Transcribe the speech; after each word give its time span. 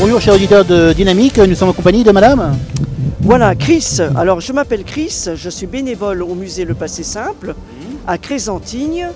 Bonjour 0.00 0.20
chers 0.20 0.34
auditeurs 0.34 0.64
de 0.64 0.92
Dynamique, 0.92 1.38
nous 1.38 1.56
sommes 1.56 1.70
en 1.70 1.72
compagnie 1.72 2.04
de 2.04 2.12
madame 2.12 2.56
Voilà, 3.20 3.56
Chris. 3.56 3.98
Alors, 4.16 4.40
je 4.40 4.52
m'appelle 4.52 4.84
Chris, 4.84 5.26
je 5.34 5.50
suis 5.50 5.66
bénévole 5.66 6.22
au 6.22 6.36
musée 6.36 6.64
Le 6.64 6.74
Passé 6.74 7.02
Simple, 7.02 7.56
à 8.06 8.16
Crésantigne, 8.16 9.08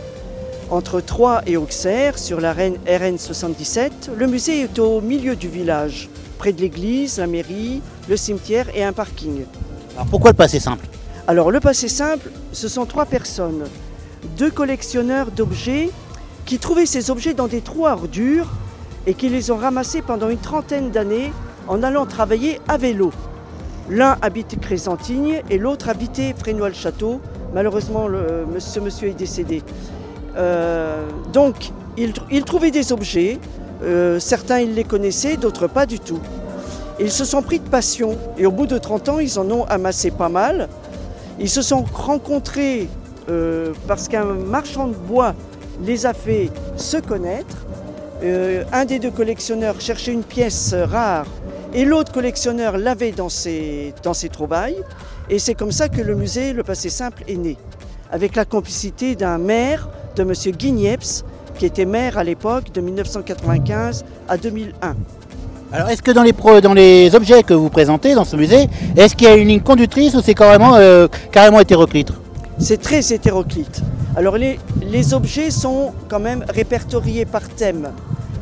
entre 0.71 1.01
Troyes 1.01 1.43
et 1.47 1.57
Auxerre, 1.57 2.19
sur 2.19 2.41
la 2.41 2.53
RN 2.53 3.17
77. 3.17 4.11
Le 4.17 4.27
musée 4.27 4.63
est 4.63 4.79
au 4.81 5.01
milieu 5.01 5.37
du 5.37 5.49
village, 5.49 6.09
près 6.39 6.53
de 6.53 6.61
l'église, 6.61 7.19
la 7.19 7.29
mairie, 7.29 7.81
le 8.09 8.17
cimetière 8.17 8.67
et 8.75 8.83
un 8.83 8.93
parking. 8.93 9.45
Alors 9.95 10.07
pourquoi 10.07 10.33
le 10.33 10.37
passé 10.37 10.59
simple? 10.59 10.87
Alors, 11.29 11.53
le 11.53 11.61
Passé 11.61 11.87
Simple, 11.87 12.31
ce 12.53 12.67
sont 12.67 12.87
trois 12.87 13.07
personnes, 13.07 13.63
deux 14.37 14.51
collectionneurs 14.51 15.31
d'objets 15.31 15.91
qui 16.45 16.59
trouvaient 16.59 16.87
ces 16.87 17.13
objets 17.13 17.35
dans 17.35 17.47
des 17.47 17.61
trous 17.61 17.87
à 17.87 17.93
ordures 17.93 18.49
et 19.07 19.15
qui 19.15 19.29
les 19.29 19.51
ont 19.51 19.57
ramassés 19.57 20.03
pendant 20.03 20.29
une 20.29 20.39
trentaine 20.39 20.91
d'années 20.91 21.33
en 21.69 21.83
allant 21.83 22.07
travailler 22.07 22.61
à 22.69 22.77
vélo. 22.77 23.13
L'un 23.91 24.17
habitait 24.23 24.57
Crésantigne 24.57 25.43
et 25.51 25.59
l'autre 25.59 25.89
habitait 25.89 26.35
Frénois-le-Château. 26.39 27.21
Malheureusement, 27.55 28.09
le, 28.09 28.47
ce 28.59 28.81
monsieur 28.81 29.09
est 29.09 29.19
décédé. 29.19 29.63
Euh, 30.37 31.05
donc, 31.33 31.73
ils, 31.97 32.45
trouvaient 32.45 32.71
des 32.71 32.93
objets. 32.93 33.39
Euh, 33.83 34.19
certains, 34.19 34.61
ils 34.61 34.75
les 34.75 34.85
connaissaient, 34.85 35.37
d'autres 35.37 35.67
pas 35.67 35.87
du 35.87 35.99
tout. 35.99 36.21
Ils 37.01 37.11
se 37.11 37.25
sont 37.25 37.43
pris 37.43 37.59
de 37.59 37.69
passion 37.69 38.17
et 38.39 38.47
au 38.47 38.53
bout 38.53 38.67
de 38.67 38.79
30 38.79 39.09
ans, 39.09 39.19
ils 39.19 39.39
en 39.39 39.51
ont 39.51 39.65
amassé 39.65 40.11
pas 40.11 40.29
mal. 40.29 40.69
Ils 41.39 41.51
se 41.51 41.63
sont 41.63 41.85
rencontrés 41.93 42.89
euh, 43.29 43.73
parce 43.89 44.09
qu'un 44.09 44.25
marchand 44.25 44.89
de 44.89 44.95
bois 44.95 45.35
les 45.85 46.07
a 46.07 46.15
fait 46.15 46.51
se 46.77 46.99
connaître. 46.99 47.57
Euh, 48.23 48.63
un 48.73 48.85
des 48.85 48.99
deux 48.99 49.11
collectionneurs 49.11 49.81
cherchait 49.81 50.13
une 50.13 50.23
pièce 50.23 50.75
rare 50.75 51.27
et 51.75 51.85
l'autre 51.85 52.13
collectionneur 52.13 52.79
l'avait 52.79 53.11
dans 53.11 53.29
ses, 53.29 53.95
dans 54.05 54.13
trouvailles. 54.13 54.81
Et 55.29 55.39
c'est 55.39 55.55
comme 55.55 55.73
ça 55.73 55.89
que 55.89 56.01
le 56.01 56.15
musée 56.15 56.53
Le 56.53 56.63
Passé 56.63 56.89
Simple 56.89 57.25
est 57.27 57.37
né, 57.37 57.57
avec 58.13 58.37
la 58.37 58.45
complicité 58.45 59.17
d'un 59.17 59.39
maire, 59.39 59.89
de 60.15 60.23
M. 60.23 60.33
Guigneps, 60.57 61.25
qui 61.59 61.67
était 61.67 61.85
maire 61.85 62.17
à 62.17 62.25
l'époque 62.25 62.73
de 62.73 62.81
1995 62.81 64.05
à 64.29 64.37
2001. 64.37 64.95
Alors 65.73 65.89
est-ce 65.89 66.03
que 66.03 66.11
dans 66.11 66.23
les, 66.23 66.35
pro, 66.35 66.61
dans 66.61 66.75
les 66.75 67.15
objets 67.15 67.43
que 67.43 67.55
vous 67.55 67.71
présentez 67.71 68.15
dans 68.15 68.25
ce 68.25 68.37
musée, 68.37 68.69
est-ce 68.97 69.17
qu'il 69.17 69.27
y 69.27 69.31
a 69.31 69.35
une 69.35 69.49
ligne 69.49 69.61
conductrice 69.61 70.15
ou 70.15 70.21
c'est 70.23 70.35
carrément, 70.35 70.77
euh, 70.77 71.09
carrément 71.33 71.61
hétéroclite? 71.61 72.13
C'est 72.59 72.81
très 72.81 73.13
hétéroclite. 73.13 73.83
Alors 74.15 74.37
les, 74.37 75.15
objets 75.15 75.51
sont 75.51 75.93
quand 76.09 76.21
même 76.21 76.45
répertoriés 76.49 77.25
par 77.25 77.49
thème. 77.49 77.89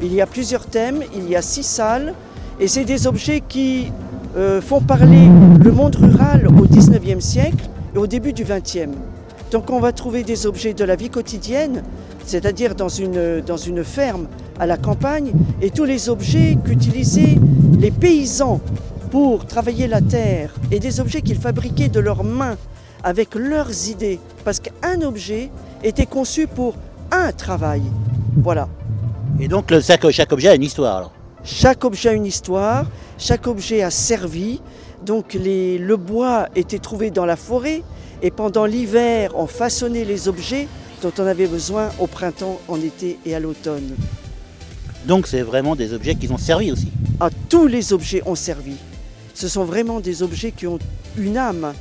Il 0.02 0.12
y 0.12 0.20
a 0.20 0.26
plusieurs 0.26 0.66
thèmes, 0.66 1.02
il 1.14 1.28
y 1.28 1.36
a 1.36 1.42
six 1.42 1.62
salles, 1.62 2.14
et 2.58 2.66
c'est 2.66 2.84
des 2.84 3.06
objets 3.06 3.40
qui 3.40 3.92
euh, 4.36 4.60
font 4.60 4.80
parler 4.80 5.28
le 5.62 5.72
monde 5.72 5.94
rural 5.96 6.48
au 6.48 6.66
19e 6.66 7.20
siècle 7.20 7.68
et 7.94 7.98
au 7.98 8.06
début 8.06 8.32
du 8.32 8.44
20e. 8.44 8.90
Donc 9.50 9.70
on 9.70 9.80
va 9.80 9.92
trouver 9.92 10.22
des 10.22 10.46
objets 10.46 10.74
de 10.74 10.84
la 10.84 10.96
vie 10.96 11.10
quotidienne, 11.10 11.82
c'est-à-dire 12.26 12.74
dans 12.74 12.88
une, 12.88 13.40
dans 13.40 13.56
une 13.56 13.84
ferme 13.84 14.26
à 14.58 14.66
la 14.66 14.76
campagne, 14.76 15.32
et 15.62 15.70
tous 15.70 15.84
les 15.84 16.08
objets 16.08 16.58
qu'utilisaient 16.64 17.38
les 17.78 17.90
paysans 17.90 18.60
pour 19.10 19.46
travailler 19.46 19.86
la 19.86 20.00
terre, 20.00 20.52
et 20.70 20.80
des 20.80 21.00
objets 21.00 21.22
qu'ils 21.22 21.38
fabriquaient 21.38 21.88
de 21.88 22.00
leurs 22.00 22.24
mains 22.24 22.56
avec 23.02 23.34
leurs 23.34 23.88
idées, 23.88 24.18
parce 24.44 24.60
qu'un 24.60 25.00
objet 25.02 25.50
était 25.82 26.06
conçu 26.06 26.46
pour 26.46 26.74
un 27.10 27.32
travail. 27.32 27.82
Voilà. 28.36 28.68
Et 29.38 29.48
donc 29.48 29.70
le, 29.70 29.80
chaque, 29.80 30.08
chaque 30.10 30.32
objet 30.32 30.48
a 30.48 30.54
une 30.54 30.62
histoire 30.62 30.96
alors 30.96 31.12
Chaque 31.44 31.84
objet 31.84 32.10
a 32.10 32.12
une 32.12 32.26
histoire, 32.26 32.86
chaque 33.18 33.46
objet 33.46 33.82
a 33.82 33.90
servi. 33.90 34.60
Donc 35.04 35.34
les, 35.34 35.78
le 35.78 35.96
bois 35.96 36.48
était 36.54 36.78
trouvé 36.78 37.10
dans 37.10 37.24
la 37.24 37.36
forêt 37.36 37.82
et 38.22 38.30
pendant 38.30 38.66
l'hiver 38.66 39.32
on 39.34 39.46
façonnait 39.46 40.04
les 40.04 40.28
objets 40.28 40.68
dont 41.00 41.12
on 41.18 41.26
avait 41.26 41.46
besoin 41.46 41.88
au 41.98 42.06
printemps, 42.06 42.60
en 42.68 42.76
été 42.76 43.18
et 43.24 43.34
à 43.34 43.40
l'automne. 43.40 43.96
Donc 45.06 45.26
c'est 45.26 45.40
vraiment 45.40 45.74
des 45.74 45.94
objets 45.94 46.14
qui 46.14 46.30
ont 46.30 46.36
servi 46.36 46.70
aussi 46.70 46.90
Ah, 47.18 47.30
tous 47.48 47.66
les 47.66 47.94
objets 47.94 48.22
ont 48.26 48.34
servi. 48.34 48.76
Ce 49.32 49.48
sont 49.48 49.64
vraiment 49.64 50.00
des 50.00 50.22
objets 50.22 50.52
qui 50.52 50.66
ont 50.66 50.78
une 51.16 51.38
âme 51.38 51.72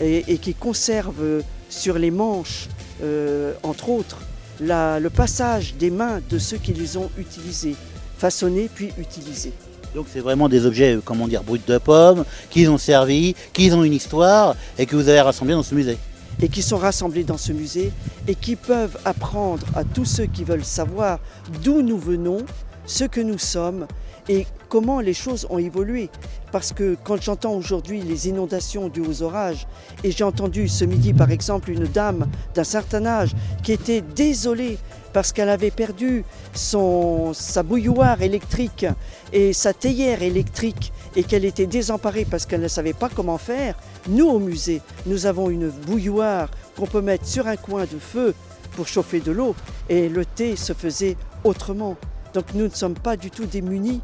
et, 0.00 0.32
et 0.32 0.38
qui 0.38 0.54
conservent 0.54 1.42
sur 1.68 1.98
les 1.98 2.10
manches, 2.10 2.68
euh, 3.02 3.52
entre 3.62 3.88
autres, 3.90 4.18
la, 4.60 4.98
le 4.98 5.10
passage 5.10 5.74
des 5.74 5.90
mains 5.90 6.20
de 6.28 6.38
ceux 6.38 6.56
qui 6.56 6.72
les 6.72 6.96
ont 6.96 7.10
utilisés, 7.18 7.76
façonnés 8.16 8.68
puis 8.72 8.90
utilisés. 8.98 9.52
Donc 9.94 10.06
c'est 10.12 10.20
vraiment 10.20 10.48
des 10.48 10.66
objets, 10.66 10.96
euh, 10.96 11.02
comment 11.04 11.28
dire, 11.28 11.42
bruts 11.42 11.60
de 11.66 11.78
pommes, 11.78 12.24
qui 12.50 12.66
ont 12.68 12.78
servi, 12.78 13.34
qui 13.52 13.70
ont 13.72 13.84
une 13.84 13.94
histoire 13.94 14.56
et 14.78 14.86
que 14.86 14.96
vous 14.96 15.08
avez 15.08 15.20
rassemblés 15.20 15.54
dans 15.54 15.62
ce 15.62 15.74
musée. 15.74 15.98
Et 16.40 16.48
qui 16.48 16.62
sont 16.62 16.76
rassemblés 16.76 17.24
dans 17.24 17.38
ce 17.38 17.52
musée 17.52 17.90
et 18.28 18.34
qui 18.34 18.54
peuvent 18.54 18.96
apprendre 19.04 19.66
à 19.74 19.82
tous 19.82 20.04
ceux 20.04 20.26
qui 20.26 20.44
veulent 20.44 20.64
savoir 20.64 21.18
d'où 21.64 21.82
nous 21.82 21.98
venons, 21.98 22.44
ce 22.86 23.04
que 23.04 23.20
nous 23.20 23.38
sommes 23.38 23.86
et 24.28 24.46
comment 24.68 25.00
les 25.00 25.14
choses 25.14 25.46
ont 25.50 25.58
évolué. 25.58 26.10
Parce 26.52 26.72
que 26.72 26.96
quand 27.04 27.20
j'entends 27.20 27.54
aujourd'hui 27.54 28.00
les 28.00 28.28
inondations 28.28 28.88
dues 28.88 29.02
aux 29.06 29.22
orages, 29.22 29.66
et 30.04 30.10
j'ai 30.10 30.24
entendu 30.24 30.68
ce 30.68 30.84
midi 30.84 31.12
par 31.12 31.30
exemple 31.30 31.70
une 31.70 31.84
dame 31.84 32.26
d'un 32.54 32.64
certain 32.64 33.04
âge 33.06 33.34
qui 33.62 33.72
était 33.72 34.00
désolée 34.00 34.78
parce 35.12 35.32
qu'elle 35.32 35.48
avait 35.48 35.70
perdu 35.70 36.24
son, 36.54 37.32
sa 37.34 37.62
bouilloire 37.62 38.22
électrique 38.22 38.86
et 39.32 39.52
sa 39.52 39.72
théière 39.72 40.22
électrique 40.22 40.92
et 41.16 41.24
qu'elle 41.24 41.44
était 41.44 41.66
désemparée 41.66 42.24
parce 42.24 42.46
qu'elle 42.46 42.60
ne 42.60 42.68
savait 42.68 42.92
pas 42.92 43.08
comment 43.08 43.38
faire, 43.38 43.74
nous 44.08 44.28
au 44.28 44.38
musée, 44.38 44.80
nous 45.06 45.26
avons 45.26 45.50
une 45.50 45.68
bouilloire 45.68 46.50
qu'on 46.76 46.86
peut 46.86 47.00
mettre 47.00 47.26
sur 47.26 47.46
un 47.46 47.56
coin 47.56 47.82
de 47.82 47.98
feu 47.98 48.34
pour 48.72 48.86
chauffer 48.86 49.20
de 49.20 49.32
l'eau 49.32 49.54
et 49.88 50.08
le 50.08 50.24
thé 50.24 50.56
se 50.56 50.72
faisait 50.72 51.16
autrement. 51.44 51.96
Donc 52.34 52.44
nous 52.54 52.64
ne 52.64 52.70
sommes 52.70 52.94
pas 52.94 53.16
du 53.16 53.30
tout 53.30 53.46
démunis. 53.46 54.00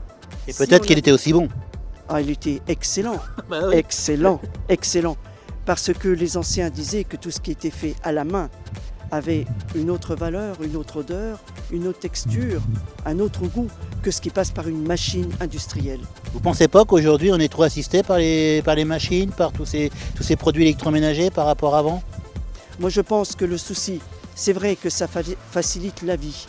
Et 0.48 0.52
peut-être 0.52 0.86
qu'il 0.86 0.98
était 0.98 1.12
aussi 1.12 1.32
bon. 1.32 1.48
Ah, 2.08 2.20
il 2.20 2.30
était 2.30 2.60
excellent, 2.68 3.18
Bah 3.48 3.60
oui. 3.68 3.76
excellent, 3.76 4.40
excellent. 4.68 5.16
Parce 5.64 5.92
que 5.92 6.08
les 6.08 6.36
anciens 6.36 6.68
disaient 6.70 7.04
que 7.04 7.16
tout 7.16 7.30
ce 7.30 7.40
qui 7.40 7.50
était 7.50 7.70
fait 7.70 7.94
à 8.02 8.12
la 8.12 8.24
main 8.24 8.50
avait 9.10 9.46
une 9.74 9.90
autre 9.90 10.14
valeur, 10.14 10.56
une 10.62 10.76
autre 10.76 10.98
odeur, 10.98 11.38
une 11.70 11.86
autre 11.86 12.00
texture, 12.00 12.60
un 13.06 13.18
autre 13.20 13.46
goût 13.46 13.68
que 14.02 14.10
ce 14.10 14.20
qui 14.20 14.28
passe 14.30 14.50
par 14.50 14.68
une 14.68 14.86
machine 14.86 15.30
industrielle. 15.40 16.00
Vous 16.34 16.40
pensez 16.40 16.68
pas 16.68 16.84
qu'aujourd'hui 16.84 17.30
on 17.32 17.38
est 17.38 17.48
trop 17.48 17.62
assisté 17.62 18.02
par 18.02 18.18
les, 18.18 18.60
par 18.62 18.74
les 18.74 18.84
machines, 18.84 19.30
par 19.30 19.52
tous 19.52 19.64
ces, 19.64 19.90
tous 20.14 20.22
ces 20.22 20.36
produits 20.36 20.64
électroménagers 20.64 21.30
par 21.30 21.46
rapport 21.46 21.74
à 21.74 21.78
avant? 21.78 22.02
Moi, 22.80 22.90
je 22.90 23.00
pense 23.00 23.36
que 23.36 23.44
le 23.44 23.56
souci, 23.56 24.00
c'est 24.34 24.52
vrai 24.52 24.74
que 24.76 24.90
ça 24.90 25.06
fa- 25.06 25.20
facilite 25.50 26.02
la 26.02 26.16
vie. 26.16 26.46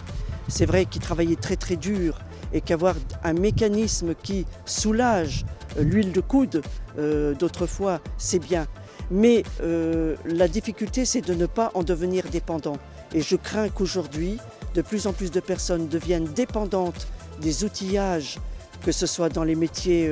C'est 0.47 0.65
vrai 0.65 0.85
qu'il 0.85 1.01
travaillait 1.01 1.35
très 1.35 1.55
très 1.55 1.75
dur 1.75 2.17
et 2.55 2.61
qu'avoir 2.61 2.95
un 3.23 3.33
mécanisme 3.33 4.15
qui 4.15 4.45
soulage 4.65 5.45
euh, 5.77 5.83
l'huile 5.83 6.11
de 6.13 6.21
coude 6.21 6.63
euh, 6.97 7.35
d'autrefois, 7.35 7.99
c'est 8.17 8.39
bien. 8.39 8.65
Mais 9.11 9.43
euh, 9.61 10.15
la 10.25 10.47
difficulté, 10.47 11.03
c'est 11.05 11.21
de 11.21 11.33
ne 11.33 11.45
pas 11.45 11.69
en 11.75 11.83
devenir 11.83 12.23
dépendant. 12.31 12.77
Et 13.13 13.21
je 13.21 13.35
crains 13.35 13.69
qu'aujourd'hui, 13.69 14.37
de 14.73 14.81
plus 14.81 15.05
en 15.05 15.13
plus 15.13 15.29
de 15.31 15.41
personnes 15.41 15.87
deviennent 15.89 16.25
dépendantes 16.33 17.07
des 17.41 17.65
outillages, 17.65 18.39
que 18.85 18.91
ce 18.93 19.05
soit 19.05 19.29
dans 19.29 19.43
les 19.43 19.55
métiers 19.55 20.09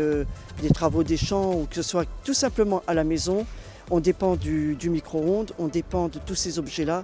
des 0.62 0.70
travaux 0.70 1.04
des 1.04 1.18
champs 1.18 1.54
ou 1.54 1.66
que 1.70 1.76
ce 1.76 1.82
soit 1.84 2.06
tout 2.24 2.34
simplement 2.34 2.82
à 2.88 2.94
la 2.94 3.04
maison. 3.04 3.46
On 3.92 4.00
dépend 4.00 4.36
du, 4.36 4.78
micro-ondes, 4.90 5.52
on 5.60 5.68
dépend 5.68 6.08
de 6.08 6.20
tous 6.20 6.36
ces 6.36 6.60
objets-là. 6.60 7.04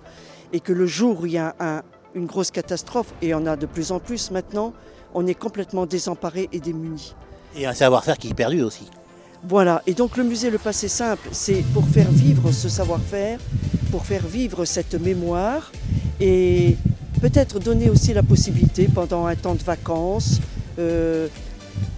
Et 0.54 0.60
que 0.60 0.74
le 0.74 0.86
jour 0.86 1.22
où 1.22 1.25
il 1.25 1.34
y 1.34 1.38
a 1.38 1.56
un- 1.60 1.81
une 2.16 2.25
grosse 2.25 2.52
catastrophe, 2.52 3.14
et 3.22 3.34
on 3.34 3.46
a 3.46 3.56
de 3.56 3.66
plus 3.66 3.92
en 3.92 4.00
plus 4.00 4.31
maintenant, 4.31 4.74
on 5.14 5.26
est 5.28 5.34
complètement 5.34 5.86
désemparé 5.86 6.50
et 6.52 6.60
démuni. 6.60 7.16
Et 7.56 7.66
un 7.66 7.74
savoir-faire 7.74 8.18
qui 8.18 8.30
est 8.30 8.34
perdu 8.34 8.62
aussi. 8.62 8.88
Voilà, 9.48 9.82
et 9.88 9.94
donc 9.94 10.18
le 10.18 10.24
musée 10.24 10.50
Le 10.50 10.58
Passé 10.58 10.88
Simple, 10.90 11.30
c'est 11.32 11.64
pour 11.74 11.88
faire 11.88 12.12
vivre 12.12 12.52
ce 12.52 12.68
savoir-faire, 12.70 13.40
pour 13.90 14.06
faire 14.06 14.28
vivre 14.28 14.66
cette 14.66 14.96
mémoire 14.96 15.72
et 16.20 16.76
peut-être 17.22 17.60
donner 17.60 17.90
aussi 17.90 18.14
la 18.14 18.24
possibilité 18.24 18.88
pendant 18.94 19.26
un 19.26 19.36
temps 19.36 19.56
de 19.56 19.64
vacances, 19.64 20.40
euh, 20.78 21.28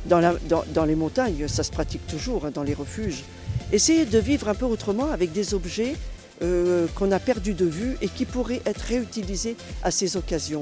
dans, 0.06 0.20
la- 0.20 0.36
dans- 0.48 0.64
dans 0.74 0.86
les 0.86 0.96
montagnes, 0.96 1.48
ça 1.48 1.64
se 1.64 1.72
pratique 1.72 2.06
toujours, 2.08 2.46
hein, 2.46 2.52
dans 2.54 2.64
les 2.64 2.74
refuges, 2.76 3.24
essayer 3.72 4.06
de 4.06 4.20
vivre 4.20 4.48
un 4.48 4.56
peu 4.56 4.66
autrement 4.66 5.10
avec 5.12 5.32
des 5.32 5.54
objets 5.54 5.96
euh, 6.44 6.88
qu'on 6.96 7.12
a 7.12 7.20
perdus 7.20 7.54
de 7.54 7.66
vue 7.66 7.98
et 8.02 8.08
qui 8.08 8.26
pourraient 8.26 8.62
être 8.66 8.82
réutilisés 8.82 9.56
à 9.84 9.92
ces 9.92 10.18
occasions. 10.18 10.62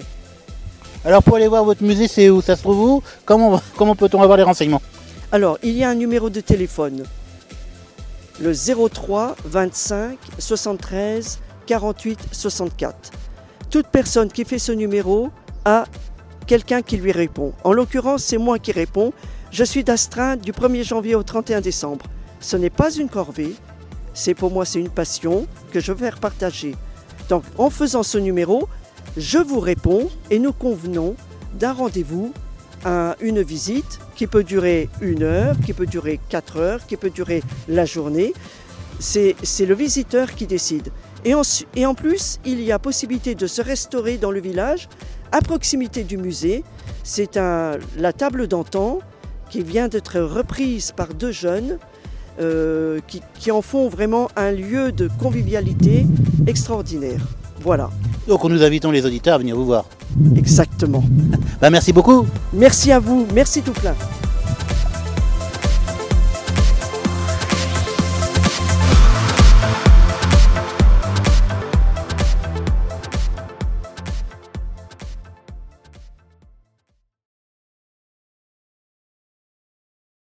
Alors 1.05 1.23
pour 1.23 1.37
aller 1.37 1.47
voir 1.47 1.63
votre 1.63 1.83
musée, 1.83 2.07
c'est 2.07 2.29
où 2.29 2.41
ça 2.41 2.55
se 2.55 2.61
trouve 2.61 2.79
où 2.79 3.03
Comment, 3.25 3.61
comment 3.77 3.95
peut-on 3.95 4.21
avoir 4.21 4.37
les 4.37 4.43
renseignements 4.43 4.81
Alors, 5.31 5.57
il 5.63 5.77
y 5.77 5.83
a 5.83 5.89
un 5.89 5.95
numéro 5.95 6.29
de 6.29 6.41
téléphone, 6.41 7.03
le 8.41 8.53
03 8.53 9.35
25 9.45 10.17
73 10.37 11.39
48 11.65 12.19
64. 12.31 13.11
Toute 13.69 13.87
personne 13.87 14.29
qui 14.29 14.43
fait 14.43 14.59
ce 14.59 14.71
numéro 14.71 15.29
a 15.63 15.85
quelqu'un 16.47 16.81
qui 16.81 16.97
lui 16.97 17.11
répond. 17.11 17.53
En 17.63 17.71
l'occurrence, 17.71 18.23
c'est 18.23 18.37
moi 18.37 18.59
qui 18.59 18.71
réponds. 18.71 19.13
Je 19.51 19.63
suis 19.63 19.83
d'astreinte 19.83 20.41
du 20.41 20.51
1er 20.51 20.83
janvier 20.83 21.15
au 21.15 21.23
31 21.23 21.61
décembre. 21.61 22.05
Ce 22.39 22.57
n'est 22.57 22.69
pas 22.69 22.91
une 22.91 23.07
corvée, 23.07 23.55
c'est 24.13 24.33
pour 24.33 24.51
moi 24.51 24.65
c'est 24.65 24.79
une 24.79 24.89
passion 24.89 25.47
que 25.71 25.79
je 25.79 25.91
veux 25.91 25.97
faire 25.99 26.19
partager. 26.19 26.75
Donc 27.29 27.43
en 27.57 27.69
faisant 27.69 28.03
ce 28.03 28.17
numéro, 28.17 28.67
je 29.19 29.37
vous 29.37 29.59
réponds 29.59 30.09
et 30.31 30.39
nous 30.39 30.53
convenons 30.53 31.15
d'un 31.59 31.73
rendez-vous 31.73 32.31
à 32.85 33.17
une 33.19 33.41
visite 33.41 33.99
qui 34.15 34.27
peut 34.27 34.45
durer 34.45 34.89
une 35.01 35.23
heure, 35.23 35.57
qui 35.65 35.73
peut 35.73 35.85
durer 35.85 36.21
quatre 36.29 36.57
heures, 36.57 36.85
qui 36.87 36.95
peut 36.95 37.09
durer 37.09 37.43
la 37.67 37.85
journée. 37.85 38.33
C'est 38.99 39.35
le 39.59 39.75
visiteur 39.75 40.33
qui 40.35 40.47
décide. 40.47 40.89
Et 41.25 41.35
en, 41.35 41.95
plus, 41.95 42.39
il 42.45 42.61
y 42.61 42.71
a 42.71 42.79
possibilité 42.79 43.35
de 43.35 43.45
se 43.45 43.61
restaurer 43.61 44.17
dans 44.17 44.31
le 44.31 44.39
village, 44.39 44.87
à 45.33 45.41
proximité 45.41 46.05
du 46.05 46.17
musée. 46.17 46.63
C'est 47.03 47.35
la 47.35 48.13
table 48.13 48.47
d'antan 48.47 48.99
qui 49.49 49.63
vient 49.63 49.89
d'être 49.89 50.21
reprise 50.21 50.93
par 50.93 51.13
deux 51.13 51.31
jeunes 51.33 51.77
euh, 52.39 53.01
qui 53.37 53.51
en 53.51 53.61
font 53.61 53.89
vraiment 53.89 54.29
un 54.37 54.51
lieu 54.51 54.93
de 54.93 55.09
convivialité 55.19 56.05
extraordinaire. 56.47 57.19
Voilà. 57.61 57.89
Donc 58.27 58.43
nous 58.43 58.63
invitons 58.63 58.91
les 58.91 59.05
auditeurs 59.05 59.35
à 59.35 59.37
venir 59.39 59.55
vous 59.55 59.65
voir. 59.65 59.85
Exactement. 60.35 61.03
Bah, 61.61 61.69
merci 61.69 61.91
beaucoup. 61.91 62.25
Merci 62.53 62.89
à 62.91 62.99
vous. 62.99 63.27
Merci 63.33 63.61
tout 63.61 63.73
plein. 63.73 63.93